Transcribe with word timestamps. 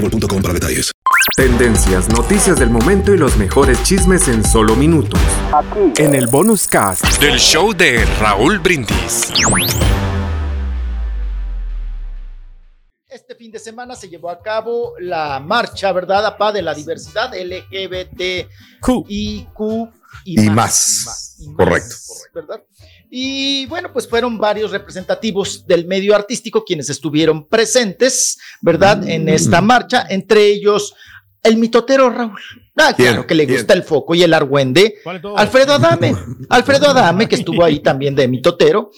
boostmobile.com 0.00 0.42
para 0.42 0.54
detalles. 0.54 0.92
Tendencias, 1.36 2.08
noticias 2.08 2.58
del 2.58 2.70
momento 2.70 3.12
y 3.12 3.18
los 3.18 3.36
mejores 3.36 3.82
chismes 3.82 4.28
en 4.28 4.44
solo 4.44 4.74
minutos. 4.74 5.20
Aquí. 5.52 6.02
En 6.02 6.14
el 6.14 6.26
bonus 6.26 6.66
cast 6.66 7.20
del 7.20 7.38
show 7.38 7.72
de 7.72 8.04
Raúl 8.20 8.58
Brindis. 8.58 9.32
Este 13.06 13.34
fin 13.34 13.50
de 13.50 13.58
semana 13.58 13.94
se 13.94 14.08
llevó 14.08 14.30
a 14.30 14.40
cabo 14.40 14.94
la 15.00 15.40
marcha, 15.40 15.92
¿verdad, 15.92 16.24
APA, 16.26 16.52
de 16.52 16.62
la 16.62 16.74
diversidad 16.74 17.32
LGBT 17.34 18.48
y 20.24 20.50
más, 20.50 21.36
Correcto. 21.56 21.94
¿Verdad? 22.34 22.62
Y 23.10 23.66
bueno, 23.66 23.92
pues 23.92 24.06
fueron 24.06 24.36
varios 24.38 24.70
representativos 24.70 25.66
del 25.66 25.86
medio 25.86 26.14
artístico 26.14 26.64
quienes 26.64 26.90
estuvieron 26.90 27.46
presentes, 27.46 28.38
¿verdad? 28.60 29.08
En 29.08 29.24
mm. 29.24 29.28
esta 29.28 29.60
marcha, 29.62 30.06
entre 30.10 30.46
ellos 30.46 30.94
el 31.42 31.56
mitotero 31.56 32.10
Raúl. 32.10 32.38
Ah, 32.76 32.92
claro 32.94 33.26
que 33.26 33.34
le 33.34 33.46
gusta 33.46 33.72
el 33.72 33.82
foco 33.82 34.14
y 34.14 34.22
el 34.22 34.34
argüende. 34.34 34.96
Alfredo 35.36 35.74
Adame. 35.74 36.14
Alfredo 36.48 36.88
Adame, 36.88 37.28
que 37.28 37.36
estuvo 37.36 37.64
ahí 37.64 37.80
también 37.80 38.14
de 38.14 38.28
mitotero. 38.28 38.90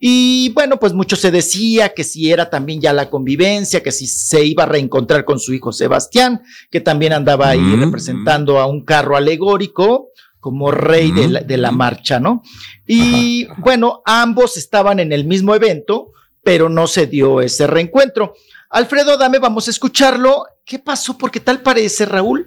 Y 0.00 0.50
bueno, 0.50 0.78
pues 0.78 0.92
mucho 0.92 1.16
se 1.16 1.30
decía 1.30 1.88
que 1.90 2.04
si 2.04 2.30
era 2.30 2.48
también 2.48 2.80
ya 2.80 2.92
la 2.92 3.10
convivencia, 3.10 3.82
que 3.82 3.90
si 3.90 4.06
se 4.06 4.44
iba 4.44 4.62
a 4.62 4.66
reencontrar 4.66 5.24
con 5.24 5.40
su 5.40 5.52
hijo 5.52 5.72
Sebastián, 5.72 6.40
que 6.70 6.80
también 6.80 7.12
andaba 7.12 7.48
ahí 7.48 7.58
mm. 7.58 7.80
representando 7.84 8.60
a 8.60 8.66
un 8.66 8.84
carro 8.84 9.16
alegórico 9.16 10.10
como 10.48 10.70
rey 10.70 11.12
de, 11.12 11.56
la, 11.58 11.70
marcha, 11.72 12.18
¿no? 12.18 12.42
Y 12.86 13.46
bueno, 13.58 14.00
ambos 14.06 14.56
estaban 14.56 14.98
en 14.98 15.12
el 15.12 15.26
mismo 15.26 15.54
evento, 15.54 16.12
pero 16.42 16.70
no 16.70 16.86
se 16.86 17.06
dio 17.06 17.42
ese 17.42 17.66
reencuentro. 17.66 18.32
Alfredo, 18.70 19.18
dame, 19.18 19.38
vamos 19.38 19.68
a 19.68 19.70
escucharlo. 19.70 20.46
¿Qué 20.64 20.78
pasó? 20.78 21.18
Porque 21.18 21.40
tal 21.40 21.60
parece, 21.60 22.06
Raúl, 22.06 22.46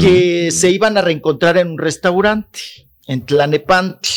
que 0.00 0.50
se 0.50 0.70
iban 0.70 0.98
a 0.98 1.02
reencontrar 1.02 1.56
en 1.56 1.70
un 1.70 1.78
restaurante 1.78 2.58
en 3.06 3.24
Tlanepantla, 3.24 4.10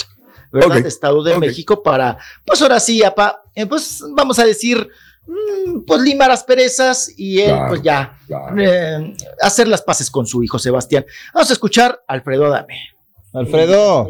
¿verdad? 0.52 0.84
Estado 0.88 1.22
de 1.22 1.38
México 1.38 1.84
para, 1.84 2.18
pues 2.44 2.60
ahora 2.64 2.80
sí, 2.80 3.04
apa, 3.04 3.44
eh, 3.54 3.68
pues 3.68 4.04
vamos 4.16 4.40
a 4.40 4.46
decir, 4.46 4.90
mm, 5.28 5.82
pues 5.86 6.02
limar 6.02 6.30
las 6.30 6.44
perezas 6.44 7.14
y 7.16 7.42
él, 7.42 7.56
pues 7.68 7.84
ya, 7.84 8.18
eh, 8.58 9.14
hacer 9.40 9.68
las 9.68 9.84
paces 9.84 10.10
con 10.10 10.26
su 10.26 10.42
hijo 10.42 10.58
Sebastián. 10.58 11.06
Vamos 11.32 11.52
a 11.52 11.54
escuchar 11.54 12.02
a 12.08 12.14
Alfredo 12.14 12.48
Adame. 12.48 12.99
Alfredo. 13.34 14.08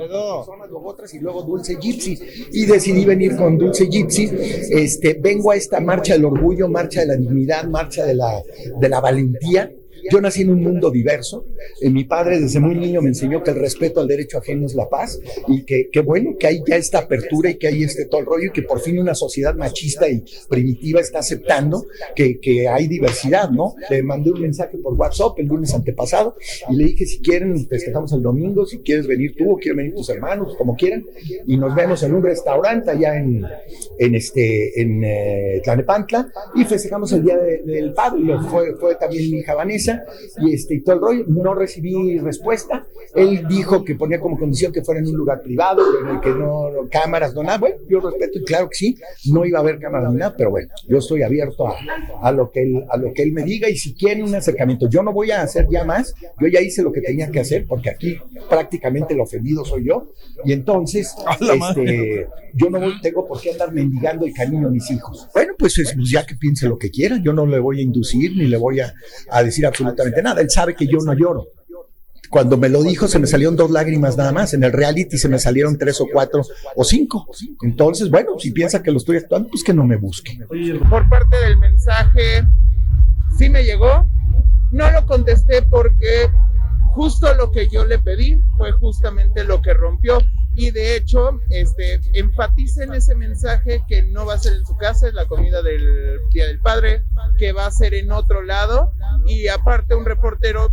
y 1.13 1.19
luego 1.19 1.44
Dulce 1.44 1.75
Gypsy. 1.75 2.18
Y 2.52 2.66
decidí 2.66 3.06
venir 3.06 3.35
con 3.35 3.57
Dulce 3.57 3.88
Gypsy. 3.88 4.30
Este, 4.72 5.18
vengo 5.19 5.52
a 5.52 5.56
esta 5.56 5.80
marcha 5.80 6.13
del 6.13 6.25
orgullo, 6.25 6.68
marcha 6.68 7.02
de 7.02 7.07
la 7.07 7.16
dignidad, 7.16 7.66
marcha 7.66 8.06
de 8.06 8.16
la, 8.16 8.41
de 8.80 8.90
la 8.90 9.00
valentía 9.00 9.72
yo 10.12 10.22
nací 10.22 10.42
en 10.42 10.52
un 10.52 10.62
mundo 10.62 10.90
diverso. 10.92 11.46
Eh, 11.82 11.90
mi 11.90 12.04
padre 12.04 12.40
desde 12.40 12.60
muy 12.60 12.76
niño 12.76 13.02
me 13.02 13.10
enseñó 13.10 13.44
que 13.44 13.52
el 13.52 13.58
respeto 13.58 14.00
al 14.00 14.08
derecho 14.08 14.38
ajeno 14.38 14.66
es 14.66 14.76
la 14.76 14.90
paz 14.90 15.20
y 15.48 15.64
que, 15.64 15.90
bueno 16.02 16.36
que 16.40 16.48
hay 16.48 16.62
ya 16.68 16.76
esta 16.76 17.00
apertura 17.00 17.50
y 17.50 17.58
que 17.58 17.68
hay 17.68 17.84
este 17.84 18.06
todo 18.06 18.22
el 18.22 18.26
rollo 18.26 18.48
y 18.48 18.52
que 18.52 18.62
por 18.64 18.80
fin 18.80 19.00
una 19.00 19.16
sociedad 19.16 19.56
machista 19.56 20.10
y 20.10 20.24
primitiva 20.50 21.02
está 21.02 21.20
aceptando 21.20 21.86
que, 22.16 22.40
hay 22.70 22.88
diversidad, 22.88 23.50
¿no? 23.50 23.76
Le 23.90 24.04
mandé 24.04 24.32
un 24.32 24.42
mensaje 24.42 24.78
por 24.78 24.94
WhatsApp 24.94 25.40
el 25.40 25.48
lunes 25.48 25.74
antepasado 25.74 26.36
y 26.70 26.76
le 26.76 26.86
dije 26.86 27.06
si 27.06 27.20
quieren 27.22 27.68
festejamos 27.68 28.12
el 28.14 28.22
domingo, 28.22 28.66
si 28.66 28.80
quieres 28.80 29.08
venir 29.08 29.36
tú 29.38 29.52
o 29.52 29.58
quieren 29.58 29.78
venir 29.78 29.96
tus 29.96 30.10
hermanos, 30.10 30.56
como 30.58 30.76
quieran, 30.76 31.06
y 31.48 31.58
nos 31.58 31.76
vemos 31.76 32.04
en 32.04 32.14
un 32.14 32.24
restaurante 32.24 32.92
allá 32.92 33.18
en, 33.18 33.46
en 33.98 34.16
este 34.16 34.81
en 34.81 35.04
eh, 35.04 35.62
Tlanepantla 35.64 36.31
y 36.56 36.66
festejamos 36.66 37.12
el 37.14 37.24
día 37.24 37.38
del 37.38 37.94
padre. 37.94 38.20
Fue, 38.50 38.76
fue 38.76 38.96
también 38.96 39.31
mi 39.31 39.40
hija 39.40 39.56
Vanessa 39.56 39.88
y, 40.38 40.53
este, 40.53 40.75
y 40.75 40.81
todo 40.81 40.95
el 40.95 41.01
rollo. 41.01 41.23
No 41.27 41.53
recibí 41.53 42.19
respuesta. 42.19 42.85
Él 43.16 43.45
dijo 43.47 43.83
que 43.83 43.95
ponía 43.95 44.19
como 44.19 44.38
condición 44.38 44.72
que 44.72 44.83
fuera 44.83 45.00
en 45.00 45.07
un 45.07 45.16
lugar 45.16 45.41
privado, 45.41 45.81
en 46.01 46.16
el 46.16 46.22
que 46.22 46.29
no, 46.29 46.69
cámaras, 46.91 47.33
no 47.33 47.44
nada. 47.44 47.57
Bueno, 47.57 47.77
yo 47.89 48.00
respeto 48.00 48.39
y 48.39 48.44
claro 48.44 48.69
que 48.69 48.75
sí, 48.75 48.97
no 49.31 49.45
iba 49.45 49.59
a 49.59 49.61
haber 49.61 49.79
cámaras 49.79 50.11
ni 50.11 50.19
nada, 50.19 50.35
pero 50.38 50.51
bueno, 50.51 50.69
yo 50.88 50.97
estoy 50.97 51.23
abierto 51.23 51.67
a, 51.67 51.75
a, 52.22 52.31
lo 52.31 52.51
que 52.51 52.61
él, 52.61 52.85
a 52.89 52.97
lo 52.97 53.11
que 53.13 53.23
él 53.23 53.33
me 53.33 53.44
diga 53.44 53.69
y 53.69 53.77
si 53.77 53.94
quiere 53.94 54.23
un 54.23 54.33
acercamiento. 54.35 54.88
Yo 54.89 55.01
no 55.01 55.11
voy 55.11 55.31
a 55.31 55.41
hacer 55.41 55.67
ya 55.72 55.83
más, 55.83 56.13
yo 56.39 56.47
ya 56.47 56.61
hice 56.61 56.83
lo 56.83 56.91
que 56.91 57.01
tenía 57.01 57.29
que 57.31 57.39
hacer 57.39 57.66
porque 57.67 57.89
aquí 57.89 58.17
prácticamente 58.50 59.13
el 59.13 59.19
ofendido 59.19 59.66
soy 59.66 59.85
yo 59.85 60.11
y 60.45 60.53
entonces 60.53 61.16
este, 61.41 62.27
yo 62.53 62.69
no 62.69 62.79
tengo 63.01 63.27
por 63.27 63.41
qué 63.41 63.51
andar 63.51 63.71
mendigando 63.71 64.25
el 64.25 64.33
cariño 64.33 64.67
a 64.67 64.71
mis 64.71 64.89
hijos. 64.91 65.27
Bueno, 65.33 65.53
pues, 65.57 65.75
pues 65.75 66.09
ya 66.09 66.25
que 66.25 66.35
piense 66.35 66.67
lo 66.67 66.77
que 66.77 66.89
quiera, 66.89 67.17
yo 67.21 67.33
no 67.33 67.45
le 67.45 67.59
voy 67.59 67.79
a 67.79 67.83
inducir 67.83 68.35
ni 68.35 68.47
le 68.47 68.57
voy 68.57 68.79
a, 68.79 68.94
a 69.29 69.44
decir 69.44 69.66
absolutamente 69.66 69.78
absolutamente 69.79 70.22
nada. 70.22 70.41
Él 70.41 70.50
sabe 70.50 70.75
que 70.75 70.88
yo 70.88 71.00
no 71.00 71.13
lloro. 71.13 71.47
Cuando 72.29 72.57
me 72.57 72.69
lo 72.69 72.84
dijo, 72.84 73.07
se 73.07 73.17
me 73.17 73.25
salieron 73.25 73.56
dos 73.56 73.72
lágrimas 73.72 74.16
nada 74.16 74.31
más. 74.31 74.53
En 74.53 74.63
el 74.63 74.72
reality 74.72 75.17
se 75.17 75.28
me 75.28 75.40
salieron 75.40 75.78
tres 75.78 76.00
o 76.00 76.06
cuatro 76.12 76.44
o 76.75 76.84
cinco. 76.84 77.28
Entonces, 77.63 78.09
bueno, 78.12 78.38
si 78.38 78.51
piensa 78.51 78.84
que 78.84 78.91
lo 78.91 78.97
estoy 78.97 79.18
actuando, 79.18 79.50
pues 79.50 79.63
que 79.63 79.73
no 79.73 79.84
me 79.84 79.95
busque. 79.95 80.38
Por 80.89 81.09
parte 81.09 81.38
del 81.44 81.57
mensaje, 81.57 82.44
sí 83.38 83.50
me 83.50 83.63
llegó. 83.63 84.07
No 84.72 84.91
lo 84.91 85.06
contesté 85.07 85.63
porque 85.63 86.29
justo 86.91 87.34
lo 87.34 87.51
que 87.51 87.68
yo 87.69 87.85
le 87.85 87.97
pedí 87.97 88.38
fue 88.57 88.72
justamente 88.73 89.44
lo 89.44 89.62
que 89.62 89.73
rompió 89.73 90.19
y 90.56 90.72
de 90.72 90.95
hecho 90.95 91.39
este 91.50 92.01
enfatiza 92.13 92.84
en 92.84 92.94
ese 92.94 93.16
mensaje 93.16 93.84
que 93.88 94.03
no 94.03 94.25
va 94.25 94.34
a 94.34 94.39
ser 94.39 94.53
en 94.53 94.66
su 94.66 94.75
casa 94.75 95.07
es 95.07 95.13
la 95.13 95.25
comida 95.28 95.62
del 95.62 96.19
día 96.31 96.47
del 96.47 96.59
padre 96.59 97.03
que 97.38 97.53
va 97.53 97.68
a 97.68 97.72
ser 97.72 97.94
en 97.94 98.12
otro 98.12 98.41
lado 98.41 98.91
y 99.25 99.47
aparte 99.47 99.96
un 99.96 100.06
reportero 100.06 100.72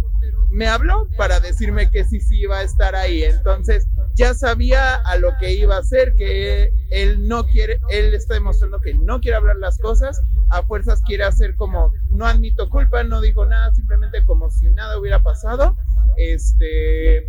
me 0.51 0.67
habló 0.67 1.09
para 1.17 1.41
decirme 1.41 1.91
que 1.91 2.05
sí 2.05 2.21
sí 2.21 2.41
iba 2.41 2.59
a 2.59 2.63
estar 2.63 2.95
ahí. 2.95 3.23
Entonces 3.25 3.87
ya 4.15 4.35
sabía 4.35 4.95
a 4.95 5.17
lo 5.19 5.37
que 5.39 5.53
iba 5.53 5.77
a 5.77 5.81
hacer 5.81 6.15
que 6.15 6.73
él 6.91 7.29
no 7.29 7.47
quiere 7.47 7.81
él 7.91 8.15
está 8.15 8.35
demostrando 8.35 8.81
que 8.81 8.95
no 8.95 9.21
quiere 9.21 9.37
hablar 9.37 9.57
las 9.57 9.79
cosas. 9.79 10.23
A 10.51 10.63
fuerzas 10.63 11.03
quiere 11.03 11.25
hacer 11.25 11.57
como 11.57 11.93
no 12.11 12.27
admito 12.27 12.71
culpa 12.71 13.03
no 13.03 13.21
dijo 13.21 13.45
nada 13.45 13.75
simplemente 13.75 14.25
como 14.25 14.51
si 14.51 14.67
nada 14.71 14.99
hubiera 14.99 15.23
pasado. 15.23 15.77
Este 16.17 17.27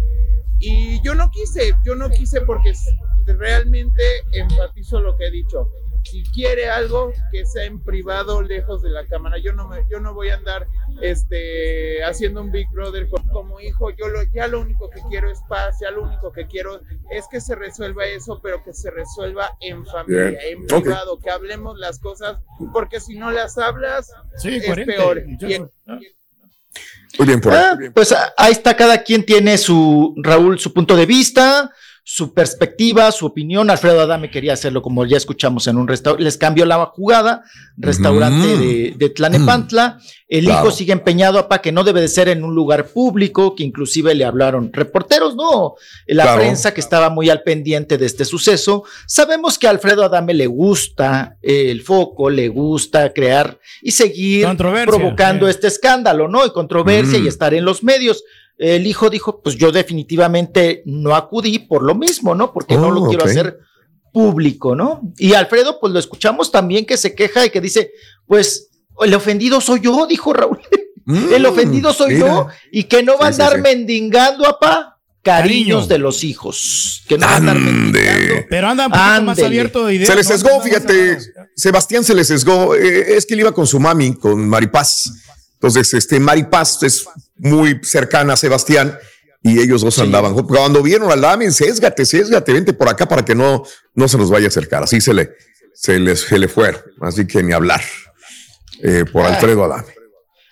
y 0.60 1.02
yo 1.04 1.14
no 1.14 1.30
quise, 1.30 1.76
yo 1.86 1.96
no 1.96 2.10
quise 2.10 2.42
porque 2.42 2.74
realmente 3.26 4.04
enfatizo 4.32 5.02
lo 5.02 5.18
que 5.18 5.28
he 5.28 5.32
dicho. 5.32 5.70
Si 6.10 6.24
quiere 6.24 6.70
algo 6.70 7.12
que 7.32 7.46
sea 7.46 7.66
en 7.66 7.84
privado, 7.84 8.42
lejos 8.42 8.82
de 8.82 8.90
la 8.90 9.06
cámara, 9.08 9.38
yo 9.38 9.52
no 9.52 9.68
me, 9.68 9.86
yo 9.90 10.00
no 10.00 10.14
voy 10.14 10.30
a 10.30 10.36
andar 10.36 10.68
este, 11.02 12.04
haciendo 12.04 12.42
un 12.42 12.52
Big 12.52 12.70
Brother 12.72 13.10
como, 13.32 13.60
hijo. 13.60 13.90
Yo 13.92 14.08
lo, 14.08 14.20
ya 14.34 14.48
lo 14.48 14.62
único 14.62 14.90
que 14.90 15.02
quiero 15.10 15.30
es 15.30 15.40
paz, 15.50 15.78
ya 15.82 15.92
lo 15.92 16.04
único 16.04 16.32
que 16.32 16.48
quiero 16.48 16.82
es 17.12 17.26
que 17.30 17.42
se 17.42 17.56
resuelva 17.56 18.06
eso, 18.06 18.40
pero 18.42 18.64
que 18.64 18.74
se 18.74 18.90
resuelva 18.90 19.58
en 19.60 19.86
familia, 19.86 20.40
en 20.44 20.66
privado, 20.66 21.20
que 21.20 21.30
hablemos 21.30 21.78
las 21.78 22.00
cosas, 22.00 22.38
porque 22.72 23.00
si 23.00 23.18
no 23.18 23.32
las 23.32 23.58
hablas 23.58 24.12
es 24.44 24.86
peor. 24.86 25.24
Muy 27.18 27.28
bien, 27.28 27.42
por 27.42 27.54
ah, 27.54 27.78
Pues 27.94 28.12
ah, 28.12 28.34
ahí 28.38 28.52
está, 28.52 28.76
cada 28.76 29.04
quien 29.04 29.26
tiene 29.26 29.58
su, 29.58 30.14
Raúl, 30.18 30.60
su 30.60 30.74
punto 30.74 30.96
de 30.96 31.06
vista, 31.06 31.72
su 32.10 32.34
perspectiva, 32.34 33.12
su 33.12 33.26
opinión. 33.26 33.70
Alfredo 33.70 34.00
Adame 34.00 34.32
quería 34.32 34.54
hacerlo 34.54 34.82
como 34.82 35.06
ya 35.06 35.18
escuchamos 35.18 35.68
en 35.68 35.76
un 35.76 35.90
restaurante, 35.90 36.24
les 36.24 36.38
cambió 36.38 36.66
la 36.66 36.86
jugada, 36.86 37.44
restaurante 37.76 38.48
de, 38.48 38.94
de, 38.98 39.10
Tlanepantla. 39.10 40.00
El 40.30 40.46
hijo 40.46 40.72
sigue 40.72 40.94
empeñado 40.94 41.50
para 41.50 41.62
que 41.62 41.74
no 41.74 41.84
debe 41.84 42.00
de 42.00 42.08
ser 42.08 42.30
en 42.30 42.46
un 42.46 42.56
lugar 42.56 42.88
público, 42.88 43.56
que 43.56 43.66
inclusive 43.66 44.16
le 44.16 44.24
hablaron 44.24 44.72
reporteros, 44.72 45.36
no, 45.36 45.76
la 46.08 46.34
prensa 46.38 46.74
que 46.74 46.80
estaba 46.80 47.10
muy 47.10 47.30
al 47.30 47.44
pendiente 47.44 47.98
de 47.98 48.06
este 48.06 48.24
suceso. 48.24 48.86
Sabemos 49.06 49.60
que 49.60 49.68
a 49.68 49.72
Alfredo 49.72 50.06
Adame 50.06 50.34
le 50.34 50.48
gusta 50.48 51.36
el 51.42 51.82
foco, 51.82 52.30
le 52.30 52.48
gusta 52.48 53.12
crear 53.12 53.60
y 53.82 53.92
seguir 53.92 54.48
provocando 54.86 55.50
este 55.50 55.68
escándalo, 55.68 56.30
¿no? 56.30 56.46
Y 56.46 56.52
controversia 56.52 57.20
y 57.20 57.28
estar 57.28 57.54
en 57.54 57.66
los 57.66 57.84
medios 57.84 58.24
el 58.58 58.88
hijo 58.88 59.10
dijo, 59.10 59.42
pues 59.42 59.56
yo 59.56 59.72
definitivamente 59.72 60.82
no 60.86 61.16
acudí 61.16 61.60
por 61.60 61.84
lo 61.84 61.96
mismo, 61.96 62.34
¿no? 62.34 62.52
Porque 62.52 62.76
no 62.76 62.92
lo 62.92 63.04
oh, 63.04 63.08
quiero 63.10 63.26
hacer 63.26 63.60
público, 64.12 64.76
¿no? 64.76 65.02
Y 65.18 65.34
Alfredo, 65.34 65.80
pues 65.80 65.94
lo 65.94 66.00
escuchamos 66.00 66.52
también 66.52 66.86
que 66.86 66.98
se 66.98 67.14
queja 67.14 67.46
y 67.46 67.50
que 67.52 67.62
dice, 67.62 67.92
pues 68.26 68.70
el 69.00 69.14
ofendido 69.14 69.62
soy 69.62 69.82
yo, 69.82 70.08
dijo 70.08 70.34
Raúl. 70.34 70.60
Mm, 71.06 71.34
el 71.34 71.46
ofendido 71.46 71.94
soy 71.94 72.20
yo 72.20 72.48
y 72.72 72.84
que 72.84 73.02
no 73.02 73.18
va 73.18 73.28
a 73.28 73.30
andar 73.30 73.62
mendigando, 73.62 74.46
apá, 74.46 74.98
cariños 75.22 75.88
de 75.88 76.00
los 76.00 76.24
hijos. 76.24 77.04
Que 77.08 77.18
no 77.18 77.28
va 77.28 77.34
a 77.34 77.38
andar 77.38 77.60
mendigando. 77.60 78.46
Pero 78.50 78.68
anda 78.68 78.88
un 78.88 78.92
poquito 78.92 79.22
más 79.24 79.40
abierto 79.40 79.86
de 79.86 79.96
ideas. 79.96 80.10
Se 80.10 80.16
les 80.16 80.28
sesgó, 80.28 80.62
fíjate, 80.62 81.18
Sebastián 81.56 82.04
se 82.04 82.14
les 82.14 82.28
sesgó. 82.28 82.76
Eh, 82.76 83.16
es 83.16 83.26
que 83.26 83.36
él 83.36 83.42
iba 83.42 83.52
con 83.52 83.68
su 83.68 83.80
mami, 83.80 84.16
con 84.16 84.50
Maripaz. 84.50 85.12
Entonces, 85.54 85.94
este, 85.94 86.20
Maripaz 86.20 86.84
es 86.84 87.06
muy 87.38 87.80
cercana 87.84 88.34
a 88.34 88.38
Sebastián 88.38 88.98
y 89.44 89.60
ellos 89.60 89.82
dos 89.82 89.98
andaban. 90.00 90.34
Cuando 90.34 90.82
vieron 90.82 91.12
al 91.12 91.22
Dame, 91.22 91.52
sésgate, 91.52 92.06
sésgate, 92.06 92.54
vente 92.54 92.74
por 92.74 92.90
acá 92.90 93.08
para 93.08 93.24
que 93.24 93.36
no, 93.36 93.64
no 93.94 94.08
se 94.08 94.18
nos 94.18 94.30
vaya 94.30 94.46
a 94.46 94.50
acercar. 94.50 94.84
Así 94.84 95.00
se 95.00 95.14
le, 95.14 95.32
se 95.74 96.00
les, 96.00 96.22
se 96.22 96.38
le 96.38 96.48
fue. 96.48 96.76
Así 97.02 97.26
que 97.26 97.44
ni 97.44 97.54
hablar 97.54 97.82
eh, 98.82 99.06
por 99.12 99.26
ah. 99.26 99.30
Alfredo 99.30 99.64
Adame. 99.64 99.98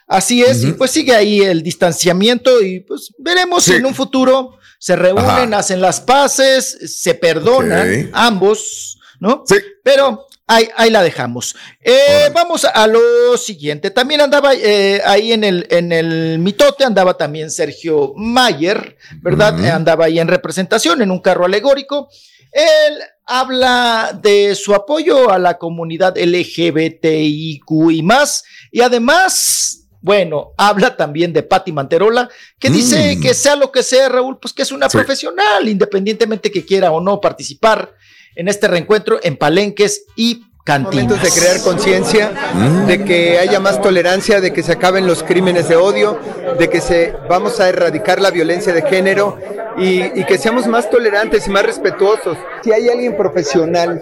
Así 0.07 0.43
es, 0.43 0.63
y 0.63 0.73
pues 0.73 0.91
sigue 0.91 1.15
ahí 1.15 1.41
el 1.41 1.63
distanciamiento 1.63 2.61
y 2.61 2.81
pues 2.81 3.11
veremos 3.17 3.63
si 3.63 3.73
en 3.73 3.87
un 3.87 3.95
futuro 3.95 4.59
se 4.77 4.95
reúnen, 4.95 5.51
hacen 5.55 5.81
las 5.81 5.99
paces, 5.99 6.77
se 6.85 7.15
perdonan 7.15 8.11
ambos, 8.13 8.99
¿no? 9.19 9.43
Sí. 9.47 9.55
Pero 9.83 10.27
Ahí, 10.47 10.69
ahí, 10.75 10.91
la 10.91 11.01
dejamos. 11.01 11.55
Eh, 11.81 12.29
vamos 12.31 12.65
a 12.65 12.85
lo 12.85 13.35
siguiente. 13.35 13.89
También 13.89 14.21
andaba 14.21 14.53
eh, 14.53 15.01
ahí 15.03 15.33
en 15.33 15.43
el, 15.43 15.67
en 15.71 15.91
el 15.91 16.37
mitote, 16.37 16.83
andaba 16.83 17.17
también 17.17 17.49
Sergio 17.49 18.13
Mayer, 18.15 18.95
¿verdad? 19.21 19.65
Andaba 19.65 20.05
ahí 20.05 20.19
en 20.19 20.27
representación 20.27 21.01
en 21.01 21.09
un 21.09 21.19
carro 21.19 21.45
alegórico. 21.45 22.09
Él 22.51 22.99
habla 23.25 24.17
de 24.21 24.53
su 24.53 24.75
apoyo 24.75 25.31
a 25.31 25.39
la 25.39 25.57
comunidad 25.57 26.15
LGBTIQ 26.15 27.91
y 27.91 28.03
más, 28.03 28.43
y 28.71 28.81
además 28.81 29.81
bueno, 30.05 30.53
habla 30.55 30.95
también 30.95 31.33
de 31.33 31.41
Patti 31.41 31.71
Manterola, 31.71 32.29
que 32.59 32.69
dice 32.69 33.15
mm. 33.15 33.21
que 33.21 33.33
sea 33.33 33.55
lo 33.55 33.71
que 33.71 33.81
sea, 33.81 34.07
Raúl, 34.07 34.37
pues 34.39 34.53
que 34.53 34.61
es 34.61 34.71
una 34.71 34.87
profesional, 34.87 35.67
independientemente 35.67 36.51
que 36.51 36.63
quiera 36.63 36.91
o 36.91 37.01
no 37.01 37.19
participar 37.19 37.91
en 38.35 38.47
este 38.47 38.67
reencuentro 38.67 39.19
en 39.23 39.37
palenques 39.37 40.05
y 40.15 40.45
cantinas. 40.63 41.05
Momentos 41.05 41.21
de 41.21 41.39
crear 41.39 41.61
conciencia, 41.61 42.31
mm. 42.53 42.87
de 42.87 43.03
que 43.03 43.37
haya 43.37 43.59
más 43.59 43.81
tolerancia, 43.81 44.41
de 44.41 44.51
que 44.51 44.63
se 44.63 44.71
acaben 44.71 45.07
los 45.07 45.23
crímenes 45.23 45.69
de 45.69 45.75
odio, 45.75 46.19
de 46.57 46.69
que 46.69 46.81
se 46.81 47.13
vamos 47.29 47.59
a 47.59 47.69
erradicar 47.69 48.19
la 48.19 48.31
violencia 48.31 48.73
de 48.73 48.81
género 48.81 49.37
y, 49.77 50.01
y 50.19 50.25
que 50.25 50.37
seamos 50.37 50.67
más 50.67 50.89
tolerantes 50.89 51.47
y 51.47 51.51
más 51.51 51.65
respetuosos. 51.65 52.37
Si 52.63 52.71
hay 52.71 52.89
alguien 52.89 53.15
profesional 53.15 54.01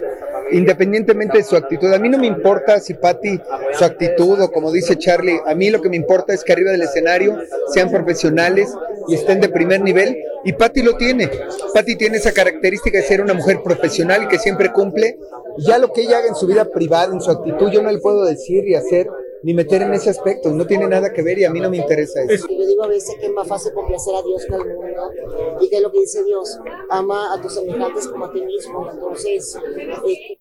independientemente 0.53 1.39
de 1.39 1.43
su 1.43 1.55
actitud. 1.55 1.91
A 1.93 1.99
mí 1.99 2.09
no 2.09 2.17
me 2.17 2.27
importa 2.27 2.79
si 2.79 2.93
Patti, 2.93 3.39
su 3.77 3.83
actitud 3.83 4.39
o 4.41 4.51
como 4.51 4.71
dice 4.71 4.97
Charlie, 4.97 5.39
a 5.45 5.55
mí 5.55 5.69
lo 5.69 5.81
que 5.81 5.89
me 5.89 5.95
importa 5.95 6.33
es 6.33 6.43
que 6.43 6.53
arriba 6.53 6.71
del 6.71 6.83
escenario 6.83 7.39
sean 7.73 7.89
profesionales 7.89 8.73
y 9.07 9.15
estén 9.15 9.39
de 9.41 9.49
primer 9.49 9.81
nivel. 9.81 10.17
Y 10.43 10.53
Patti 10.53 10.81
lo 10.81 10.97
tiene. 10.97 11.29
Patti 11.73 11.95
tiene 11.95 12.17
esa 12.17 12.31
característica 12.31 12.97
de 12.97 13.03
ser 13.03 13.21
una 13.21 13.33
mujer 13.33 13.61
profesional 13.63 14.23
y 14.23 14.27
que 14.27 14.39
siempre 14.39 14.71
cumple. 14.71 15.17
Ya 15.59 15.77
lo 15.77 15.91
que 15.91 16.01
ella 16.01 16.17
haga 16.17 16.27
en 16.27 16.35
su 16.35 16.47
vida 16.47 16.65
privada, 16.65 17.13
en 17.13 17.21
su 17.21 17.31
actitud, 17.31 17.69
yo 17.69 17.81
no 17.81 17.91
le 17.91 17.99
puedo 17.99 18.25
decir 18.25 18.67
y 18.67 18.75
hacer 18.75 19.07
ni 19.43 19.53
meter 19.53 19.81
en 19.81 19.93
ese 19.93 20.09
aspecto, 20.09 20.51
no 20.51 20.65
tiene 20.65 20.87
nada 20.87 21.11
que 21.11 21.21
ver 21.21 21.37
y 21.37 21.43
a 21.43 21.51
mí 21.51 21.59
no 21.59 21.69
me 21.69 21.77
interesa 21.77 22.21
eso. 22.23 22.47
Yo 22.49 22.65
digo 22.65 22.83
a 22.83 22.87
veces 22.87 23.13
que 23.19 23.25
es 23.25 23.31
más 23.33 23.45
fácil 23.45 23.73
complacer 23.73 24.15
a 24.15 24.21
Dios 24.21 24.45
que 24.45 24.55
al 24.55 24.65
mundo 24.65 25.11
y 25.59 25.69
que 25.69 25.75
es 25.75 25.81
lo 25.81 25.91
que 25.91 25.99
dice 25.99 26.23
Dios, 26.23 26.59
ama 26.89 27.33
a 27.33 27.41
tus 27.41 27.53
semejantes 27.53 28.07
como 28.07 28.25
a 28.25 28.31
ti 28.31 28.41
mismo, 28.41 28.89
entonces... 28.89 29.57
Eh, 30.07 30.39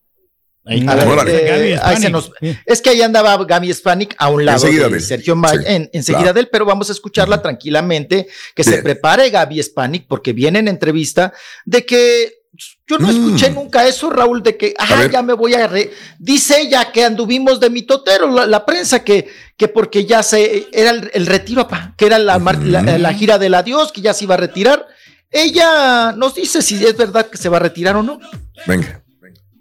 es 2.67 2.81
que 2.81 2.91
ahí 2.91 3.03
andaba 3.03 3.37
Gaby 3.45 3.75
Spanik 3.75 4.15
a 4.19 4.29
un 4.29 4.45
lado 4.45 4.67
de, 4.67 5.01
Sergio 5.01 5.35
May, 5.35 5.89
enseguida 5.93 6.33
de 6.33 6.41
él, 6.41 6.49
pero 6.53 6.65
vamos 6.65 6.89
a 6.89 6.93
escucharla 6.93 7.43
tranquilamente, 7.43 8.29
que 8.55 8.63
se 8.63 8.83
prepare 8.83 9.31
Gaby 9.31 9.63
Spanik, 9.63 10.07
porque 10.07 10.33
viene 10.33 10.61
en 10.61 10.69
entrevista 10.69 11.33
de 11.65 11.85
que 11.85 12.43
yo 12.87 12.99
no 12.99 13.09
escuché 13.09 13.51
mm. 13.51 13.55
nunca 13.55 13.87
eso, 13.89 14.11
Raúl, 14.11 14.43
de 14.43 14.57
que, 14.57 14.75
ah, 14.79 15.09
ya 15.11 15.23
me 15.23 15.33
voy 15.33 15.55
a... 15.55 15.71
Dice 16.19 16.61
ella 16.61 16.93
que 16.93 17.05
anduvimos 17.05 17.59
de 17.59 17.71
mitotero, 17.71 18.31
la, 18.31 18.45
la 18.45 18.67
prensa, 18.67 19.03
que, 19.03 19.29
que 19.57 19.69
porque 19.69 20.05
ya 20.05 20.23
se... 20.23 20.69
Era 20.73 20.91
el, 20.91 21.27
retiro, 21.27 21.67
que 21.97 22.07
era 22.07 22.19
la, 22.19 22.39
la, 22.39 23.15
gira 23.15 23.39
del 23.39 23.55
adiós, 23.55 23.91
que 23.91 24.03
ya 24.03 24.13
se 24.13 24.25
iba 24.25 24.35
a 24.35 24.39
retirar. 24.39 24.87
Ella 25.31 26.13
nos 26.13 26.35
dice 26.35 26.61
si 26.61 26.85
es 26.85 26.97
verdad 26.97 27.31
que 27.31 27.39
se 27.39 27.49
va 27.49 27.57
a 27.57 27.61
retirar 27.61 27.97
o 27.97 28.03
no. 28.03 28.21
Venga. 28.67 29.03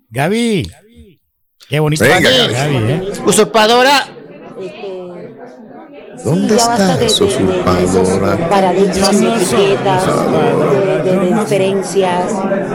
Gaby. 0.09 0.69
Qué 1.71 1.79
bonito. 1.79 2.03
Venga, 2.03 2.29
Gaby. 2.29 2.75
¿eh? 2.75 3.13
Usurpadora. 3.25 4.05
¿Dónde 6.21 6.55
está 6.57 7.01
esa 7.01 7.23
usurpadora? 7.23 8.49
Paradigmas, 8.49 9.13
etiquetas, 9.13 10.05
de, 11.05 11.11
de, 11.17 11.33
diferencias. 11.33 12.25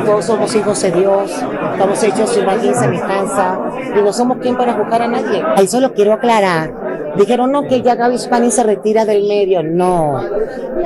Todos 0.07 0.25
somos 0.25 0.55
hijos 0.55 0.81
de 0.81 0.93
Dios. 0.93 1.31
Estamos 1.73 2.03
hechos 2.03 2.31
su 2.31 2.41
imagen 2.41 2.71
y 2.71 2.75
semejanza. 2.75 3.61
Y 3.95 4.01
no 4.01 4.15
somos 4.15 4.39
quien 4.39 4.57
para 4.57 4.73
juzgar 4.73 5.03
a 5.03 5.09
nadie. 5.09 5.45
Eso 5.59 5.79
lo 5.79 5.93
quiero 5.93 6.15
aclarar. 6.15 7.13
Dijeron, 7.19 7.53
no, 7.53 7.69
que 7.69 7.83
ya 7.83 7.97
Gaby 7.97 8.17
Spani 8.17 8.51
se 8.51 8.63
retira 8.63 9.05
del 9.05 9.29
medio. 9.29 9.63
No. 9.63 10.23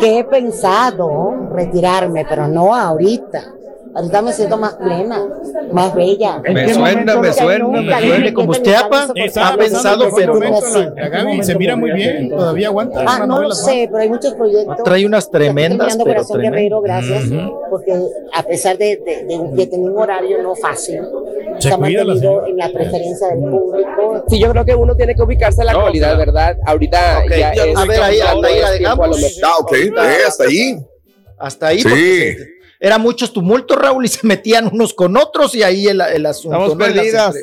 Que 0.01 0.19
he 0.19 0.25
pensado 0.25 1.49
retirarme, 1.55 2.27
pero 2.29 2.49
no 2.49 2.75
ahorita. 2.75 3.60
Ahorita 3.95 4.23
me 4.23 4.33
siento 4.33 4.57
más 4.57 4.75
plena, 4.75 5.27
más 5.73 5.95
bella. 5.95 6.41
Me 6.43 6.73
suena, 6.73 7.17
me 7.17 7.33
suena, 7.33 7.67
me 7.67 8.01
suena. 8.01 8.35
Como 8.35 8.53
usted 8.53 8.75
ha, 8.75 8.89
pensado, 9.57 10.09
pero 10.15 10.39
Gaby 10.39 11.43
se 11.43 11.57
mira 11.57 11.77
muy 11.77 11.93
bien, 11.93 12.31
todavía 12.31 12.69
aguanta. 12.69 13.05
Ah, 13.07 13.27
no 13.27 13.43
lo 13.43 13.53
sé, 13.53 13.89
pero 13.91 14.03
hay 14.03 14.09
muchos 14.09 14.35
proyectos. 14.35 14.77
Trae 14.85 15.05
unas 15.05 15.31
tremendas, 15.31 15.97
pero 15.97 16.05
Corazón 16.05 16.41
Guerrero, 16.41 16.81
gracias, 16.81 17.25
porque 17.69 18.01
a 18.33 18.43
pesar 18.43 18.79
de, 18.79 18.97
de, 18.97 19.67
tener 19.67 19.91
un 19.91 19.99
horario 19.99 20.43
no 20.43 20.55
fácil, 20.55 21.01
se 21.59 21.73
ha 21.73 21.77
mantenido 21.77 22.47
en 22.47 22.57
la 22.57 22.71
preferencia 22.71 23.29
del 23.29 23.41
público. 23.41 24.25
Sí, 24.29 24.39
yo 24.39 24.51
creo 24.51 24.65
que 24.65 24.75
uno 24.75 24.95
tiene 24.95 25.15
que 25.15 25.23
ubicarse 25.23 25.63
en 25.63 25.67
la 25.67 25.73
actualidad, 25.73 26.17
¿verdad? 26.17 26.57
Ahorita 26.65 27.25
ya 27.27 27.53
A 27.77 27.85
ver, 27.85 28.03
ahí, 28.03 28.21
hasta 28.21 28.47
ahí 28.47 28.61
la 28.61 28.71
dejamos. 28.71 29.41
Ah, 29.43 29.57
ok, 29.61 29.73
hasta 30.27 30.45
ahí. 30.45 30.79
Hasta 31.39 31.69
ahí, 31.69 31.81
sí 31.81 32.37
era 32.81 32.99
muchos 32.99 33.33
tumultos, 33.33 33.77
Raúl, 33.77 34.07
y 34.07 34.09
se 34.09 34.27
metían 34.27 34.71
unos 34.73 34.95
con 34.95 35.17
otros 35.17 35.55
y 35.55 35.63
ahí 35.63 35.87
el, 35.87 36.01
el 36.01 36.27
asunto. 36.27 36.57
Estamos 36.57 36.79
perdidas. 36.79 37.37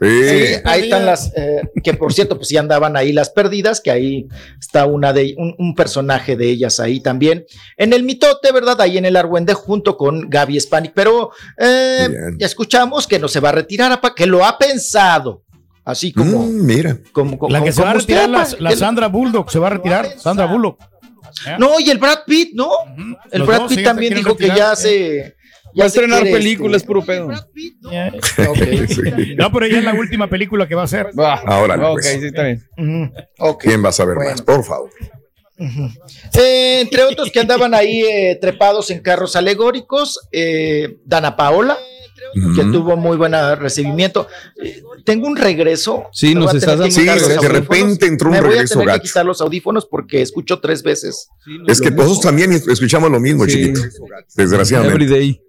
Sí, 0.00 0.60
ahí 0.64 0.82
están 0.82 1.06
las, 1.06 1.32
eh, 1.36 1.62
que 1.82 1.94
por 1.94 2.12
cierto, 2.12 2.36
pues 2.36 2.48
sí 2.48 2.56
andaban 2.56 2.96
ahí 2.96 3.12
las 3.12 3.30
perdidas, 3.30 3.80
que 3.80 3.90
ahí 3.90 4.28
está 4.60 4.86
una 4.86 5.12
de, 5.12 5.34
un, 5.36 5.74
personaje 5.74 6.36
de 6.36 6.50
ellas 6.50 6.80
ahí 6.80 7.00
también. 7.00 7.46
En 7.76 7.92
el 7.92 8.02
mitote, 8.02 8.52
¿verdad? 8.52 8.80
Ahí 8.80 8.98
en 8.98 9.04
el 9.04 9.16
Argüende 9.16 9.54
junto 9.54 9.96
con 9.96 10.28
Gaby 10.28 10.60
Spanik, 10.60 10.92
pero 10.94 11.30
eh, 11.58 12.08
ya 12.38 12.46
escuchamos 12.46 13.06
que 13.06 13.18
no 13.18 13.28
se 13.28 13.40
va 13.40 13.50
a 13.50 13.52
retirar, 13.52 14.00
que 14.14 14.26
lo 14.26 14.44
ha 14.44 14.58
pensado. 14.58 15.42
Así 15.84 16.12
como. 16.12 16.46
Mm, 16.46 16.64
mira. 16.64 16.98
Como, 17.12 17.38
la 17.48 17.62
que 17.62 17.72
se 17.72 17.82
va 17.82 17.90
a 17.90 17.94
retirar, 17.94 18.28
la, 18.30 18.76
Sandra 18.76 19.08
Bulldog 19.08 19.50
se 19.50 19.58
va 19.58 19.66
a 19.66 19.70
retirar. 19.70 20.18
Sandra 20.18 20.46
Bullock. 20.46 20.80
No, 21.58 21.80
y 21.80 21.90
el 21.90 21.98
Brad 21.98 22.20
Pitt, 22.26 22.54
¿no? 22.54 22.70
El 23.30 23.42
Brad 23.42 23.68
Pitt 23.68 23.84
también 23.84 24.14
dijo 24.14 24.36
que 24.36 24.48
ya 24.48 24.76
se. 24.76 25.36
va 25.78 25.84
a 25.84 25.86
estrenar 25.86 26.22
películas, 26.22 26.82
este, 26.82 26.86
puro 26.86 27.04
pedo. 27.04 27.28
No, 29.36 29.52
pero 29.52 29.66
ella 29.66 29.78
es 29.78 29.84
la 29.84 29.94
última 29.94 30.28
película 30.28 30.68
que 30.68 30.74
va 30.74 30.82
a 30.82 30.84
hacer. 30.84 31.08
Ahora, 31.46 31.76
pues. 31.76 32.06
Ok, 32.06 32.20
sí, 32.20 32.26
está 32.26 32.44
bien. 32.44 32.62
¿Quién 33.60 33.84
va 33.84 33.88
a 33.88 33.92
saber 33.92 34.16
más? 34.16 34.42
Por 34.42 34.64
favor. 34.64 34.90
Eh, 35.56 36.80
entre 36.80 37.04
otros 37.04 37.30
que 37.30 37.40
andaban 37.40 37.74
ahí 37.74 38.02
eh, 38.02 38.38
trepados 38.40 38.90
en 38.90 39.00
carros 39.00 39.36
alegóricos, 39.36 40.28
eh, 40.32 40.96
Dana 41.04 41.36
Paola, 41.36 41.78
que 42.34 42.64
tuvo 42.64 42.96
muy 42.96 43.16
buen 43.16 43.32
recibimiento. 43.58 44.28
Eh, 44.62 44.82
tengo 45.04 45.26
un 45.26 45.36
regreso. 45.36 46.04
Sí, 46.12 46.34
nos 46.34 46.54
estás 46.54 46.78
dando. 46.78 46.94
Sí, 46.94 47.04
de 47.04 47.48
repente 47.48 48.06
entró 48.06 48.30
un 48.30 48.36
regreso. 48.36 48.76
Voy 48.76 48.84
a 48.84 48.86
tener 48.86 49.00
que 49.00 49.08
quitar 49.08 49.26
los 49.26 49.40
audífonos 49.40 49.86
porque 49.86 50.22
escucho 50.22 50.60
tres 50.60 50.82
veces. 50.82 51.28
es 51.66 51.80
que 51.80 51.90
todos 51.90 52.20
también 52.20 52.52
escuchamos 52.52 53.10
lo 53.10 53.20
mismo, 53.20 53.46
chiquito. 53.46 53.80
Desgraciadamente. 54.36 55.43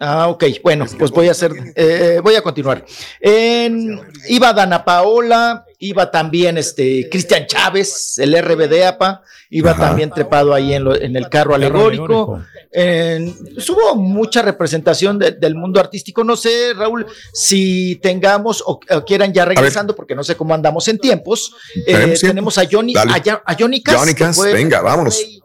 Ah, 0.00 0.28
ok. 0.28 0.44
Bueno, 0.62 0.86
pues 0.98 1.10
voy 1.10 1.28
a 1.28 1.30
hacer, 1.30 1.52
eh, 1.76 2.20
voy 2.22 2.34
a 2.34 2.42
continuar. 2.42 2.84
iba 3.20 4.52
Dana 4.52 4.84
Paola, 4.84 5.64
iba 5.78 6.10
también 6.10 6.58
este 6.58 7.08
Cristian 7.08 7.46
Chávez, 7.46 8.18
el 8.18 8.36
RBD 8.36 8.86
APA, 8.86 9.22
iba 9.50 9.76
también 9.76 10.10
trepado 10.10 10.52
ahí 10.52 10.74
en, 10.74 11.16
el 11.16 11.28
carro 11.28 11.54
alegórico. 11.54 12.40
hubo 12.72 13.96
mucha 13.96 14.42
representación 14.42 15.18
del 15.18 15.54
mundo 15.54 15.78
artístico. 15.78 16.24
No 16.24 16.36
sé, 16.36 16.74
Raúl, 16.74 17.06
si 17.32 17.96
tengamos 18.02 18.64
o, 18.66 18.80
quieran 19.06 19.32
ya 19.32 19.44
regresando, 19.44 19.94
porque 19.94 20.14
no 20.14 20.24
sé 20.24 20.36
cómo 20.36 20.54
andamos 20.54 20.88
en 20.88 20.98
tiempos. 20.98 21.54
Eh, 21.86 22.14
tenemos 22.20 22.58
a 22.58 22.64
Johnny, 22.70 22.94
a, 22.96 23.02
a, 23.44 23.56
Johnny 23.58 23.80
Cass. 23.80 24.42
venga, 24.52 24.80
vámonos. 24.80 25.43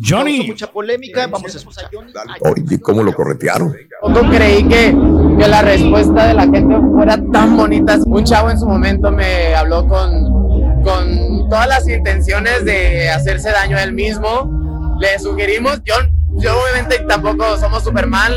Johnny. 0.00 0.46
Mucha 0.46 0.66
polémica, 0.70 1.26
vamos 1.26 1.54
a 1.54 1.58
escuchar. 1.58 1.90
¿Y 2.70 2.78
cómo 2.78 3.02
lo 3.02 3.14
corretearon? 3.14 3.74
Poco 4.00 4.20
creí 4.30 4.64
que, 4.64 4.94
que 5.38 5.48
la 5.48 5.62
respuesta 5.62 6.26
de 6.26 6.34
la 6.34 6.42
gente 6.42 6.76
fuera 6.94 7.18
tan 7.32 7.56
bonita. 7.56 7.98
Un 8.06 8.24
chavo 8.24 8.50
en 8.50 8.58
su 8.58 8.66
momento 8.66 9.10
me 9.10 9.54
habló 9.54 9.86
con, 9.86 10.82
con 10.82 11.48
todas 11.48 11.68
las 11.68 11.88
intenciones 11.88 12.64
de 12.64 13.10
hacerse 13.10 13.50
daño 13.50 13.76
a 13.76 13.82
él 13.82 13.92
mismo. 13.92 14.96
Le 15.00 15.18
sugerimos, 15.18 15.80
yo, 15.84 15.94
yo 16.36 16.52
obviamente 16.60 16.98
tampoco 17.08 17.56
somos 17.58 17.82
Superman, 17.82 18.32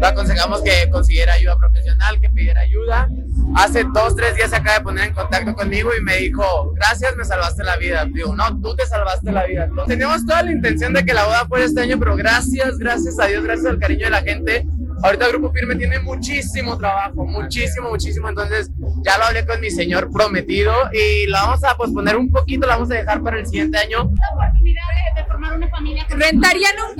le 0.00 0.06
aconsejamos 0.06 0.62
que 0.62 0.88
consiguiera 0.90 1.34
ayuda 1.34 1.56
profesional, 1.56 2.20
que 2.20 2.28
pidiera 2.28 2.60
ayuda. 2.60 3.08
Hace 3.54 3.84
dos, 3.94 4.14
tres 4.14 4.34
días 4.36 4.50
se 4.50 4.56
acaba 4.56 4.78
de 4.78 4.84
poner 4.84 5.08
en 5.08 5.14
contacto 5.14 5.54
conmigo 5.54 5.90
y 5.98 6.02
me 6.02 6.16
dijo, 6.16 6.72
gracias, 6.74 7.16
me 7.16 7.24
salvaste 7.24 7.64
la 7.64 7.76
vida. 7.76 8.04
Digo, 8.06 8.34
no, 8.34 8.60
tú 8.60 8.74
te 8.76 8.86
salvaste 8.86 9.32
la 9.32 9.46
vida. 9.46 9.68
Teníamos 9.86 10.26
toda 10.26 10.42
la 10.42 10.52
intención 10.52 10.92
de 10.92 11.04
que 11.04 11.14
la 11.14 11.24
boda 11.24 11.46
fuera 11.46 11.64
este 11.64 11.80
año, 11.80 11.98
pero 11.98 12.16
gracias, 12.16 12.78
gracias 12.78 13.18
a 13.18 13.26
Dios, 13.26 13.42
gracias 13.44 13.66
al 13.66 13.78
cariño 13.78 14.06
de 14.06 14.10
la 14.10 14.22
gente. 14.22 14.66
Ahorita 15.02 15.26
el 15.26 15.32
Grupo 15.32 15.52
Firme 15.52 15.76
tiene 15.76 15.98
muchísimo 16.00 16.76
trabajo, 16.78 17.24
muchísimo, 17.24 17.90
muchísimo. 17.90 18.28
Entonces 18.28 18.70
ya 19.04 19.18
lo 19.18 19.24
hablé 19.24 19.46
con 19.46 19.60
mi 19.60 19.70
señor 19.70 20.10
prometido 20.10 20.72
y 20.92 21.26
lo 21.26 21.34
vamos 21.34 21.64
a 21.64 21.76
posponer 21.76 22.16
un 22.16 22.30
poquito, 22.30 22.66
lo 22.66 22.72
vamos 22.72 22.90
a 22.90 22.94
dejar 22.94 23.22
para 23.22 23.38
el 23.38 23.46
siguiente 23.46 23.78
año. 23.78 24.10
La 24.14 24.34
oportunidad 24.34 24.82
de, 25.16 25.24
formar 25.24 25.56
una 25.56 25.68
familia. 25.68 26.06
¿Rentarían 26.08 26.72
un 26.90 26.96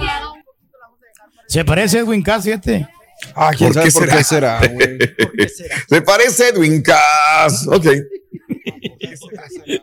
se 1.49 1.65
parece 1.65 1.99
a 1.99 2.01
Edwin 2.01 2.23
Cass, 2.23 2.47
este. 2.47 2.89
Ah, 3.35 3.51
¿quién 3.57 3.73
¿Por, 3.73 3.83
qué 3.83 3.91
por, 3.91 4.09
qué 4.09 4.25
será, 4.25 4.61
Se 5.89 6.03
parece 6.07 6.45
a 6.45 6.49
Edwin 6.49 6.83
Cass. 6.83 7.67
Ok. 7.67 7.87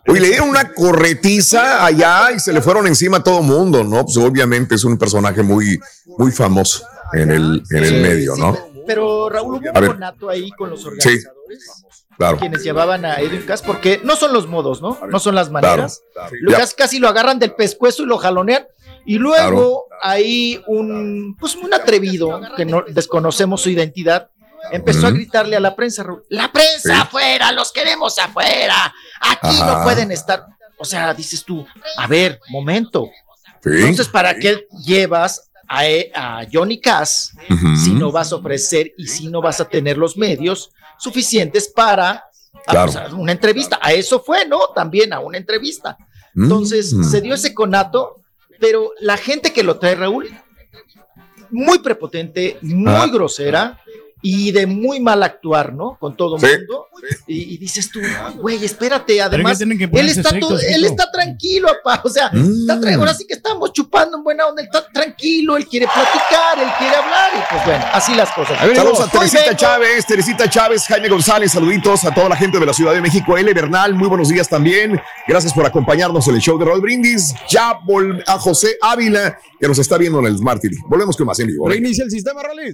Uy, 0.07 0.19
le 0.19 0.27
dieron 0.27 0.49
una 0.49 0.71
corretiza 0.71 1.85
allá 1.85 2.31
y 2.35 2.39
se 2.39 2.53
le 2.53 2.61
fueron 2.61 2.85
encima 2.87 3.17
a 3.17 3.23
todo 3.23 3.41
mundo, 3.41 3.83
¿no? 3.83 4.05
Pues 4.05 4.17
obviamente 4.17 4.75
es 4.75 4.83
un 4.83 4.97
personaje 4.97 5.41
muy, 5.41 5.79
muy 6.17 6.31
famoso 6.31 6.85
en 7.13 7.31
el, 7.31 7.63
en 7.71 7.83
el 7.83 8.01
medio, 8.01 8.35
¿no? 8.35 8.73
pero 8.85 9.29
Raúl, 9.29 9.55
hubo 9.55 9.79
un 9.79 9.87
conato 9.87 10.29
ahí 10.29 10.51
con 10.51 10.69
los 10.69 10.85
organizadores. 10.85 11.63
Sí, 11.63 12.15
claro. 12.17 12.37
Quienes 12.37 12.63
llevaban 12.63 13.05
a 13.05 13.15
Edwin 13.15 13.43
Cass, 13.43 13.61
porque 13.61 14.01
no 14.03 14.15
son 14.15 14.33
los 14.33 14.47
modos, 14.47 14.81
¿no? 14.81 14.99
No 15.09 15.19
son 15.19 15.35
las 15.35 15.49
maneras. 15.51 16.03
Lucas 16.41 16.73
casi 16.73 16.99
lo 16.99 17.07
agarran 17.07 17.39
del 17.39 17.53
pescuezo 17.53 18.03
y 18.03 18.05
lo 18.05 18.17
jalonean. 18.17 18.65
Y 19.05 19.17
luego 19.17 19.85
hay 20.01 20.61
un, 20.67 21.35
pues 21.39 21.55
un 21.55 21.73
atrevido 21.73 22.41
que 22.55 22.65
no 22.65 22.83
desconocemos 22.87 23.61
su 23.61 23.69
identidad. 23.69 24.29
Empezó 24.71 25.07
a 25.07 25.11
gritarle 25.11 25.57
a 25.57 25.59
la 25.59 25.75
prensa, 25.75 26.05
la 26.29 26.51
prensa 26.51 27.01
afuera, 27.01 27.51
los 27.51 27.71
queremos 27.71 28.17
afuera, 28.17 28.93
aquí 29.19 29.57
no 29.59 29.83
pueden 29.83 30.11
estar. 30.11 30.45
O 30.77 30.85
sea, 30.85 31.13
dices 31.13 31.43
tú, 31.43 31.65
a 31.97 32.07
ver, 32.07 32.39
momento. 32.49 33.09
Entonces, 33.63 34.07
¿para 34.07 34.35
qué 34.35 34.67
llevas 34.85 35.49
a, 35.67 35.83
a 36.15 36.47
Johnny 36.51 36.79
Cass 36.79 37.33
si 37.83 37.93
no 37.93 38.11
vas 38.11 38.31
a 38.31 38.37
ofrecer 38.37 38.93
y 38.97 39.07
si 39.07 39.27
no 39.27 39.41
vas 39.41 39.59
a 39.59 39.65
tener 39.65 39.97
los 39.97 40.17
medios 40.17 40.71
suficientes 40.97 41.67
para 41.67 42.23
pues, 42.65 42.97
una 43.13 43.33
entrevista? 43.33 43.79
A 43.81 43.93
eso 43.93 44.21
fue, 44.21 44.45
¿no? 44.45 44.59
También 44.73 45.13
a 45.13 45.19
una 45.19 45.37
entrevista. 45.37 45.97
Entonces, 46.35 46.95
se 47.11 47.21
dio 47.21 47.35
ese 47.35 47.53
conato 47.53 48.22
pero 48.59 48.91
la 48.99 49.17
gente 49.17 49.53
que 49.53 49.63
lo 49.63 49.77
trae, 49.79 49.95
Raúl, 49.95 50.29
muy 51.49 51.79
prepotente, 51.79 52.57
muy 52.61 52.91
ah. 52.91 53.07
grosera 53.11 53.81
y 54.25 54.53
de 54.53 54.65
muy 54.65 55.01
mal 55.01 55.21
actuar, 55.21 55.73
¿no? 55.73 55.97
Con 55.99 56.15
todo 56.15 56.37
el 56.37 56.41
mundo. 56.41 56.87
Y, 57.27 57.57
dices 57.57 57.91
tú, 57.91 57.99
güey, 58.37 58.63
espérate, 58.63 59.21
además, 59.21 59.59
él 59.59 59.73
está, 60.07 60.29
él 60.29 60.85
está 60.85 61.11
tranquilo, 61.11 61.67
papá, 61.83 62.01
o 62.05 62.09
sea, 62.09 62.27
está 62.27 62.77
mm. 62.77 62.99
ahora 62.99 63.13
sí 63.13 63.25
que 63.27 63.33
estamos 63.33 63.73
chupando 63.73 64.17
en 64.17 64.23
buena 64.23 64.47
onda, 64.47 64.61
él 64.61 64.69
está 64.71 64.87
tranquilo, 64.89 65.57
él 65.57 65.67
quiere 65.67 65.87
platicar, 65.87 66.57
él 66.57 66.69
quiere 66.79 66.95
hablar, 66.95 67.31
y 67.35 67.53
pues 67.53 67.65
bueno, 67.65 67.85
así 67.91 68.15
las 68.15 68.31
cosas. 68.31 68.57
Saludos 68.57 69.01
a 69.01 69.09
Teresita 69.09 69.57
Chávez, 69.57 70.05
Teresita 70.05 70.49
Chávez, 70.49 70.85
Jaime 70.87 71.09
González, 71.09 71.51
saluditos 71.51 72.05
a 72.05 72.13
toda 72.13 72.29
la 72.29 72.37
gente 72.37 72.57
de 72.57 72.65
la 72.65 72.73
Ciudad 72.73 72.93
de 72.93 73.01
México, 73.01 73.37
L. 73.37 73.53
Bernal, 73.53 73.93
muy 73.93 74.07
buenos 74.07 74.29
días 74.29 74.47
también, 74.47 75.01
gracias 75.27 75.53
por 75.53 75.65
acompañarnos 75.65 76.25
en 76.29 76.35
el 76.35 76.41
show 76.41 76.57
de 76.57 76.63
Roll 76.63 76.79
Brindis, 76.79 77.35
ya 77.49 77.77
a 78.27 78.39
José 78.39 78.77
Ávila, 78.81 79.37
que 79.59 79.67
nos 79.67 79.77
está 79.79 79.97
viendo 79.97 80.19
en 80.19 80.27
el 80.27 80.37
Smart 80.37 80.61
TV. 80.61 80.77
Volvemos 80.87 81.17
con 81.17 81.27
más 81.27 81.37
en 81.41 81.47
vivo. 81.47 81.67
Reinicia 81.67 82.05
el 82.05 82.11
sistema, 82.11 82.41
Rally. 82.41 82.73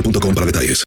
para 0.35 0.45
detalles. 0.45 0.79